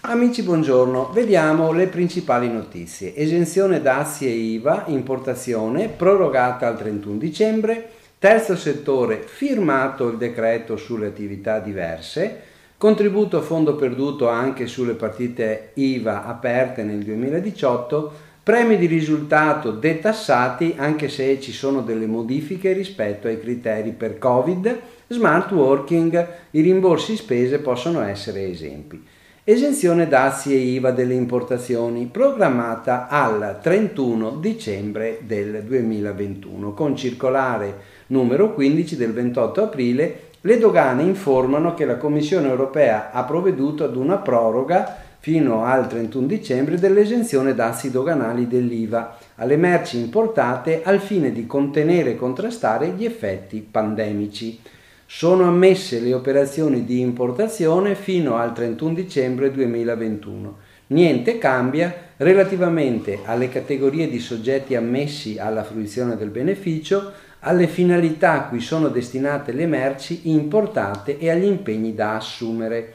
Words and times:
Amici, 0.00 0.42
buongiorno. 0.42 1.10
Vediamo 1.12 1.70
le 1.70 1.86
principali 1.86 2.50
notizie. 2.50 3.14
Esenzione 3.14 3.80
dazi 3.80 4.26
e 4.26 4.30
IVA, 4.30 4.86
importazione, 4.86 5.86
prorogata 5.86 6.66
al 6.66 6.76
31 6.76 7.18
dicembre. 7.18 7.90
Terzo 8.18 8.56
settore, 8.56 9.22
firmato 9.26 10.08
il 10.08 10.16
decreto 10.16 10.76
sulle 10.76 11.06
attività 11.06 11.60
diverse. 11.60 12.42
Contributo 12.76 13.36
a 13.36 13.42
fondo 13.42 13.76
perduto 13.76 14.28
anche 14.28 14.66
sulle 14.66 14.94
partite 14.94 15.70
IVA 15.74 16.24
aperte 16.24 16.82
nel 16.82 17.04
2018. 17.04 18.32
Premi 18.44 18.76
di 18.76 18.84
risultato 18.84 19.70
detassati 19.70 20.74
anche 20.76 21.08
se 21.08 21.40
ci 21.40 21.50
sono 21.50 21.80
delle 21.80 22.04
modifiche 22.04 22.74
rispetto 22.74 23.26
ai 23.26 23.40
criteri 23.40 23.92
per 23.92 24.18
Covid. 24.18 24.80
Smart 25.06 25.50
working, 25.52 26.28
i 26.50 26.60
rimborsi 26.60 27.16
spese 27.16 27.60
possono 27.60 28.02
essere 28.02 28.46
esempi. 28.50 29.02
Esenzione 29.44 30.08
dazi 30.08 30.52
e 30.52 30.58
IVA 30.58 30.90
delle 30.90 31.14
importazioni 31.14 32.04
programmata 32.04 33.08
al 33.08 33.60
31 33.62 34.32
dicembre 34.32 35.20
del 35.22 35.62
2021. 35.62 36.74
Con 36.74 36.96
circolare 36.96 37.74
numero 38.08 38.52
15 38.52 38.96
del 38.96 39.14
28 39.14 39.62
aprile 39.62 40.20
le 40.42 40.58
dogane 40.58 41.02
informano 41.02 41.72
che 41.72 41.86
la 41.86 41.96
Commissione 41.96 42.50
europea 42.50 43.10
ha 43.10 43.24
provveduto 43.24 43.84
ad 43.84 43.96
una 43.96 44.18
proroga 44.18 45.03
fino 45.24 45.64
al 45.64 45.88
31 45.88 46.26
dicembre 46.26 46.76
dell'esenzione 46.76 47.54
dazi 47.54 47.90
doganali 47.90 48.46
dell'IVA 48.46 49.16
alle 49.36 49.56
merci 49.56 49.98
importate 49.98 50.82
al 50.84 51.00
fine 51.00 51.32
di 51.32 51.46
contenere 51.46 52.10
e 52.10 52.16
contrastare 52.16 52.88
gli 52.90 53.06
effetti 53.06 53.66
pandemici. 53.70 54.60
Sono 55.06 55.48
ammesse 55.48 56.00
le 56.00 56.12
operazioni 56.12 56.84
di 56.84 57.00
importazione 57.00 57.94
fino 57.94 58.36
al 58.36 58.52
31 58.52 58.92
dicembre 58.92 59.50
2021. 59.50 60.56
Niente 60.88 61.38
cambia 61.38 62.10
relativamente 62.18 63.20
alle 63.24 63.48
categorie 63.48 64.10
di 64.10 64.18
soggetti 64.18 64.74
ammessi 64.74 65.38
alla 65.38 65.64
fruizione 65.64 66.18
del 66.18 66.28
beneficio, 66.28 67.12
alle 67.40 67.66
finalità 67.66 68.32
a 68.32 68.42
cui 68.48 68.60
sono 68.60 68.88
destinate 68.88 69.52
le 69.52 69.64
merci 69.64 70.28
importate 70.28 71.16
e 71.16 71.30
agli 71.30 71.46
impegni 71.46 71.94
da 71.94 72.16
assumere. 72.16 72.92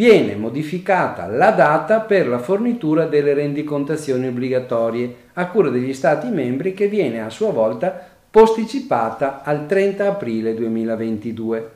Viene 0.00 0.34
modificata 0.34 1.26
la 1.26 1.50
data 1.50 2.00
per 2.00 2.26
la 2.26 2.38
fornitura 2.38 3.04
delle 3.04 3.34
rendicontazioni 3.34 4.28
obbligatorie 4.28 5.14
a 5.34 5.48
cura 5.48 5.68
degli 5.68 5.92
Stati 5.92 6.28
membri 6.28 6.72
che 6.72 6.88
viene 6.88 7.20
a 7.20 7.28
sua 7.28 7.50
volta 7.50 8.02
posticipata 8.30 9.42
al 9.42 9.66
30 9.66 10.06
aprile 10.06 10.54
2022. 10.54 11.70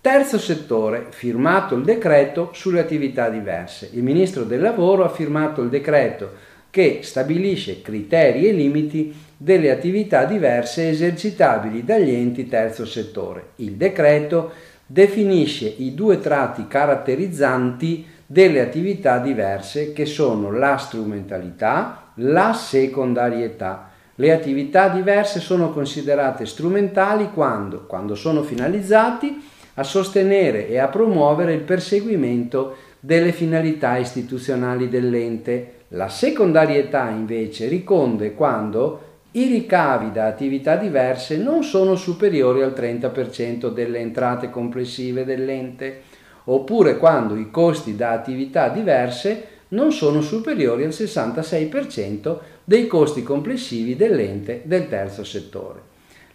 Terzo 0.00 0.38
settore, 0.38 1.08
firmato 1.10 1.74
il 1.74 1.84
decreto 1.84 2.48
sulle 2.54 2.80
attività 2.80 3.28
diverse. 3.28 3.90
Il 3.92 4.02
Ministro 4.02 4.44
del 4.44 4.62
Lavoro 4.62 5.04
ha 5.04 5.10
firmato 5.10 5.60
il 5.60 5.68
decreto 5.68 6.30
che 6.70 7.00
stabilisce 7.02 7.82
criteri 7.82 8.48
e 8.48 8.52
limiti 8.52 9.14
delle 9.36 9.70
attività 9.70 10.24
diverse 10.24 10.88
esercitabili 10.88 11.84
dagli 11.84 12.14
enti 12.14 12.48
terzo 12.48 12.86
settore. 12.86 13.48
Il 13.56 13.72
decreto 13.72 14.52
definisce 14.86 15.66
i 15.66 15.94
due 15.94 16.20
tratti 16.20 16.66
caratterizzanti 16.68 18.06
delle 18.24 18.60
attività 18.60 19.18
diverse 19.18 19.92
che 19.92 20.06
sono 20.06 20.50
la 20.50 20.76
strumentalità, 20.76 22.12
la 22.14 22.52
secondarietà. 22.52 23.90
Le 24.14 24.32
attività 24.32 24.88
diverse 24.88 25.40
sono 25.40 25.70
considerate 25.70 26.46
strumentali 26.46 27.30
quando, 27.32 27.84
quando 27.86 28.14
sono 28.14 28.42
finalizzati 28.42 29.42
a 29.74 29.82
sostenere 29.82 30.68
e 30.68 30.78
a 30.78 30.88
promuovere 30.88 31.52
il 31.52 31.60
perseguimento 31.60 32.76
delle 32.98 33.32
finalità 33.32 33.96
istituzionali 33.98 34.88
dell'ente. 34.88 35.72
La 35.88 36.08
secondarietà 36.08 37.10
invece 37.10 37.68
riconde 37.68 38.34
quando 38.34 39.05
i 39.36 39.48
ricavi 39.48 40.12
da 40.12 40.26
attività 40.26 40.76
diverse 40.76 41.36
non 41.36 41.62
sono 41.62 41.94
superiori 41.94 42.62
al 42.62 42.72
30% 42.74 43.70
delle 43.70 43.98
entrate 43.98 44.48
complessive 44.48 45.26
dell'ente, 45.26 46.00
oppure 46.44 46.96
quando 46.96 47.36
i 47.36 47.50
costi 47.50 47.96
da 47.96 48.12
attività 48.12 48.70
diverse 48.70 49.48
non 49.68 49.92
sono 49.92 50.22
superiori 50.22 50.84
al 50.84 50.90
66% 50.90 52.38
dei 52.64 52.86
costi 52.86 53.22
complessivi 53.22 53.94
dell'ente 53.94 54.62
del 54.64 54.88
terzo 54.88 55.22
settore. 55.22 55.80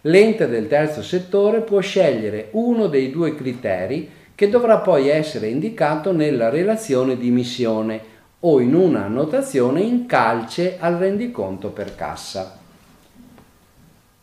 L'ente 0.02 0.46
del 0.46 0.68
terzo 0.68 1.02
settore 1.02 1.62
può 1.62 1.80
scegliere 1.80 2.50
uno 2.52 2.86
dei 2.86 3.10
due 3.10 3.34
criteri 3.34 4.08
che 4.36 4.48
dovrà 4.48 4.78
poi 4.78 5.08
essere 5.08 5.48
indicato 5.48 6.12
nella 6.12 6.50
relazione 6.50 7.16
di 7.16 7.30
missione 7.30 8.00
o 8.40 8.60
in 8.60 8.74
una 8.74 9.06
annotazione 9.06 9.80
in 9.80 10.06
calce 10.06 10.76
al 10.78 10.94
rendiconto 10.94 11.70
per 11.70 11.96
cassa. 11.96 12.60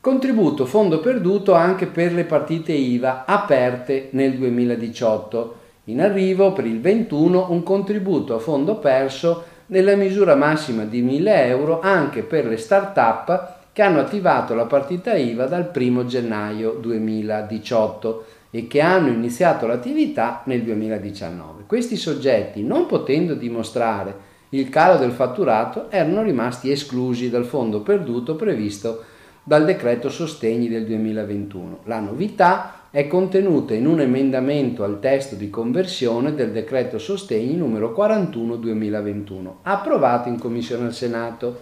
Contributo 0.01 0.65
fondo 0.65 1.01
perduto 1.01 1.53
anche 1.53 1.85
per 1.85 2.13
le 2.13 2.23
partite 2.23 2.71
IVA 2.71 3.25
aperte 3.25 4.07
nel 4.11 4.37
2018 4.37 5.55
in 5.85 5.99
arrivo 5.99 6.53
per 6.53 6.65
il 6.65 6.79
21 6.79 7.47
un 7.51 7.63
contributo 7.63 8.33
a 8.33 8.39
fondo 8.39 8.77
perso 8.77 9.43
nella 9.65 9.97
misura 9.97 10.35
massima 10.35 10.85
di 10.85 11.01
1000 11.01 11.45
euro 11.47 11.81
anche 11.81 12.21
per 12.21 12.45
le 12.45 12.55
start-up 12.55 13.55
che 13.73 13.81
hanno 13.81 13.99
attivato 13.99 14.55
la 14.55 14.67
partita 14.67 15.17
IVA 15.17 15.47
dal 15.47 15.69
1 15.75 16.05
gennaio 16.05 16.77
2018 16.79 18.25
e 18.51 18.67
che 18.67 18.79
hanno 18.79 19.09
iniziato 19.09 19.67
l'attività 19.67 20.43
nel 20.45 20.63
2019. 20.63 21.63
Questi 21.67 21.97
soggetti, 21.97 22.63
non 22.63 22.85
potendo 22.85 23.33
dimostrare 23.33 24.27
il 24.51 24.69
calo 24.69 24.97
del 24.97 25.11
fatturato, 25.11 25.91
erano 25.91 26.23
rimasti 26.23 26.71
esclusi 26.71 27.29
dal 27.29 27.43
fondo 27.43 27.81
perduto 27.81 28.37
previsto 28.37 29.17
dal 29.43 29.65
decreto 29.65 30.09
sostegni 30.09 30.67
del 30.67 30.85
2021. 30.85 31.79
La 31.85 31.99
novità 31.99 32.79
è 32.91 33.07
contenuta 33.07 33.73
in 33.73 33.85
un 33.85 34.01
emendamento 34.01 34.83
al 34.83 34.99
testo 34.99 35.35
di 35.35 35.49
conversione 35.49 36.33
del 36.33 36.51
decreto 36.51 36.97
sostegni 36.97 37.55
numero 37.55 37.93
41 37.93 38.55
2021, 38.55 39.59
approvato 39.63 40.27
in 40.27 40.39
Commissione 40.39 40.85
al 40.85 40.93
Senato. 40.93 41.61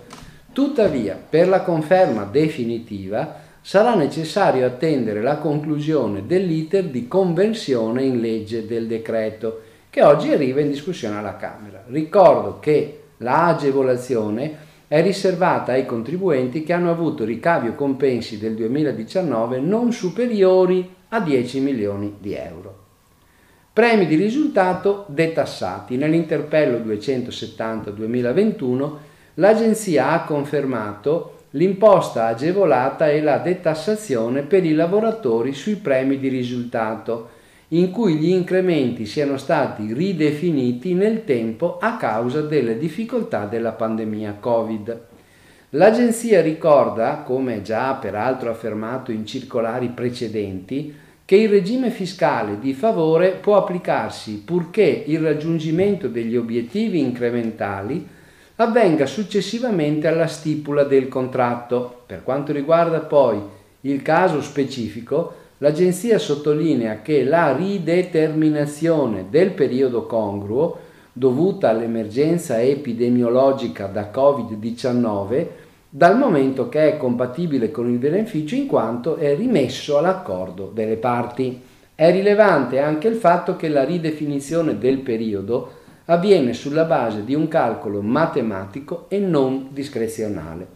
Tuttavia, 0.54 1.20
per 1.30 1.48
la 1.50 1.62
conferma 1.62 2.24
definitiva 2.24 3.46
sarà 3.62 3.96
necessario 3.96 4.66
attendere 4.66 5.22
la 5.22 5.38
conclusione 5.38 6.26
dell'iter 6.26 6.86
di 6.86 7.08
conversione 7.08 8.04
in 8.04 8.22
legge 8.22 8.66
del 8.66 8.88
decreto, 8.88 9.62
che 9.90 10.04
oggi 10.04 10.32
arriva 10.32 10.62
in 10.62 10.70
discussione 10.70 11.18
alla 11.18 11.36
Camera. 11.36 11.84
Ricordo 11.88 12.60
che 12.60 13.02
la 13.18 13.48
agevolazione 13.48 14.67
è 14.88 15.02
riservata 15.02 15.74
ai 15.74 15.86
contribuenti 15.86 16.64
che 16.64 16.72
hanno 16.72 16.90
avuto 16.90 17.26
ricavi 17.26 17.68
o 17.68 17.76
compensi 17.76 18.38
del 18.38 18.56
2019 18.56 19.60
non 19.60 19.92
superiori 19.92 20.96
a 21.10 21.20
10 21.20 21.60
milioni 21.60 22.16
di 22.20 22.34
euro. 22.34 22.86
Premi 23.74 24.08
di 24.08 24.16
risultato 24.16 25.04
detassati. 25.08 25.98
Nell'interpello 25.98 26.78
270-2021 26.80 28.92
l'Agenzia 29.36 30.12
ha 30.12 30.24
confermato 30.24 31.34
l'imposta 31.52 32.28
agevolata 32.28 33.10
e 33.10 33.22
la 33.22 33.38
detassazione 33.38 34.42
per 34.42 34.66
i 34.66 34.74
lavoratori 34.74 35.54
sui 35.54 35.76
premi 35.76 36.18
di 36.18 36.28
risultato, 36.28 37.30
in 37.70 37.92
cui 37.92 38.16
gli 38.16 38.30
incrementi 38.30 39.06
siano 39.06 39.38
stati 39.38 39.94
ridefiniti 39.94 40.94
nel 40.94 41.26
tempo 41.26 41.78
a 41.80 41.98
causa 41.98 42.42
delle 42.42 42.78
difficoltà 42.78 43.46
della 43.46 43.74
pandemia 43.74 44.38
Covid. 44.40 45.02
L'agenzia 45.72 46.42
ricorda, 46.42 47.24
come 47.26 47.62
già 47.62 47.94
peraltro 47.96 48.50
affermato 48.50 49.12
in 49.12 49.26
circolari 49.26 49.90
precedenti, 49.90 50.96
che 51.26 51.36
il 51.36 51.50
regime 51.50 51.90
fiscale 51.90 52.58
di 52.58 52.74
favore 52.74 53.32
può 53.32 53.58
applicarsi 53.58 54.44
purché 54.46 55.04
il 55.08 55.20
raggiungimento 55.20 56.08
degli 56.08 56.38
obiettivi 56.38 57.02
incrementali 57.02 58.08
avvenga 58.56 59.06
successivamente 59.06 60.08
alla 60.08 60.28
stipula 60.28 60.84
del 60.84 61.10
contratto. 61.10 62.04
Per 62.06 62.24
quanto 62.24 62.54
riguarda 62.54 63.02
poi 63.02 63.42
il 63.82 64.02
caso 64.02 64.42
specifico, 64.42 65.47
l'agenzia 65.60 66.20
sottolinea 66.20 67.02
che 67.02 67.24
la 67.24 67.56
rideterminazione 67.56 69.26
del 69.30 69.52
periodo 69.52 70.06
congruo 70.06 70.80
dovuta 71.12 71.70
all'emergenza 71.70 72.62
epidemiologica 72.62 73.88
da 73.88 74.12
Covid-19 74.14 75.48
dal 75.90 76.18
momento 76.18 76.70
che 76.70 76.94
è 76.94 76.98
compatibile 76.98 77.72
con 77.72 77.90
il 77.90 77.98
beneficio 77.98 78.54
in 78.54 78.68
quanto 78.68 79.16
è 79.16 79.36
rimesso 79.36 79.98
all'accordo 79.98 80.70
delle 80.72 80.98
parti. 80.98 81.60
È 81.96 82.12
rilevante 82.12 82.80
anche 82.80 83.08
il 83.08 83.16
fatto 83.16 83.56
che 83.56 83.68
la 83.68 83.84
ridefinizione 83.84 84.78
del 84.78 85.00
periodo 85.00 85.72
avviene 86.06 86.54
sulla 86.54 86.84
base 86.84 87.24
di 87.24 87.34
un 87.34 87.48
calcolo 87.48 88.02
matematico 88.02 89.06
e 89.08 89.18
non 89.18 89.70
discrezionale. 89.72 90.76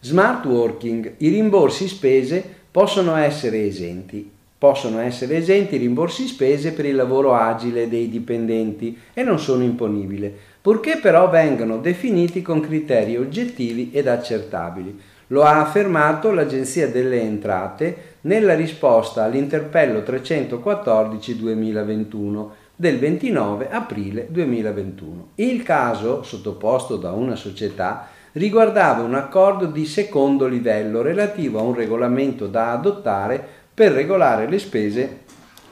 Smart 0.00 0.44
working, 0.44 1.14
i 1.18 1.28
rimborsi 1.28 1.88
spese 1.88 2.60
possono 2.72 3.14
essere 3.16 3.66
esenti. 3.66 4.28
Possono 4.58 5.00
essere 5.00 5.36
esenti 5.36 5.76
rimborsi 5.76 6.26
spese 6.26 6.72
per 6.72 6.86
il 6.86 6.94
lavoro 6.94 7.34
agile 7.34 7.88
dei 7.88 8.08
dipendenti 8.08 8.96
e 9.12 9.22
non 9.22 9.38
sono 9.38 9.62
imponibili, 9.62 10.34
purché 10.60 10.98
però 11.02 11.28
vengano 11.28 11.78
definiti 11.78 12.42
con 12.42 12.60
criteri 12.60 13.16
oggettivi 13.16 13.90
ed 13.92 14.06
accertabili. 14.06 14.98
Lo 15.28 15.42
ha 15.42 15.60
affermato 15.60 16.32
l'Agenzia 16.32 16.88
delle 16.88 17.20
Entrate 17.20 18.10
nella 18.22 18.54
risposta 18.54 19.24
all'interpello 19.24 20.00
314-2021 20.00 22.46
del 22.76 22.98
29 22.98 23.68
aprile 23.70 24.26
2021. 24.30 25.28
Il 25.36 25.62
caso, 25.62 26.22
sottoposto 26.22 26.96
da 26.96 27.12
una 27.12 27.36
società, 27.36 28.08
riguardava 28.32 29.02
un 29.02 29.14
accordo 29.14 29.66
di 29.66 29.84
secondo 29.84 30.46
livello 30.46 31.02
relativo 31.02 31.58
a 31.58 31.62
un 31.62 31.74
regolamento 31.74 32.46
da 32.46 32.72
adottare 32.72 33.44
per 33.74 33.92
regolare 33.92 34.48
le 34.48 34.58
spese 34.58 35.20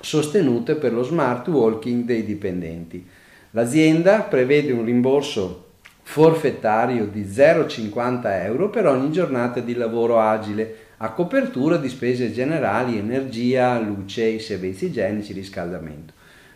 sostenute 0.01 0.75
per 0.75 0.93
lo 0.93 1.03
smart 1.03 1.49
working 1.49 2.05
dei 2.05 2.25
dipendenti. 2.25 3.07
L'azienda 3.53 4.21
prevede 4.21 4.73
un 4.73 4.85
rimborso 4.85 5.67
forfettario 6.03 7.07
di 7.07 7.23
0,50 7.23 8.45
euro 8.45 8.69
per 8.69 8.87
ogni 8.87 9.13
giornata 9.13 9.61
di 9.61 9.75
lavoro 9.75 10.21
agile 10.21 10.89
a 10.99 11.13
copertura 11.13 11.77
di 11.77 11.89
spese 11.89 12.33
generali, 12.33 12.99
energia, 12.99 13.79
luce, 13.79 14.39
servizi 14.39 14.87
igienici, 14.87 15.33
riscaldamento, 15.33 16.13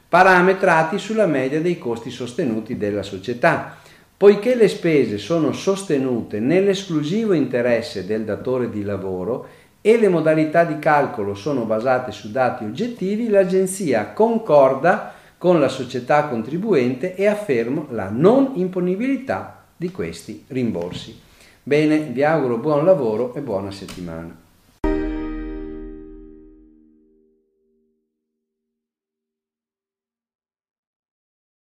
parametrati 0.08 0.98
sulla 0.98 1.26
media 1.26 1.60
dei 1.60 1.78
costi 1.78 2.10
sostenuti 2.10 2.76
della 2.76 3.02
società 3.02 3.78
Poiché 4.16 4.54
le 4.54 4.68
spese 4.68 5.18
sono 5.18 5.52
sostenute 5.52 6.38
nell'esclusivo 6.38 7.32
interesse 7.32 8.06
del 8.06 8.24
datore 8.24 8.70
di 8.70 8.84
lavoro 8.84 9.46
e 9.80 9.98
le 9.98 10.08
modalità 10.08 10.64
di 10.64 10.78
calcolo 10.78 11.34
sono 11.34 11.64
basate 11.64 12.12
su 12.12 12.30
dati 12.30 12.64
oggettivi, 12.64 13.28
l'agenzia 13.28 14.12
concorda 14.12 15.12
con 15.36 15.58
la 15.58 15.68
società 15.68 16.28
contribuente 16.28 17.16
e 17.16 17.26
afferma 17.26 17.86
la 17.90 18.08
non 18.08 18.52
imponibilità 18.54 19.64
di 19.76 19.90
questi 19.90 20.44
rimborsi. 20.48 21.20
Bene, 21.62 21.98
vi 21.98 22.22
auguro 22.22 22.58
buon 22.58 22.84
lavoro 22.84 23.34
e 23.34 23.40
buona 23.40 23.70
settimana. 23.70 24.43